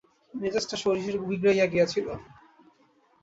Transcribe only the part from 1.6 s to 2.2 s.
গিয়াছিল।